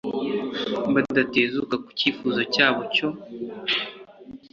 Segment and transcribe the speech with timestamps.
[0.93, 3.07] badatezuka ku cyifuzo cyabo cyo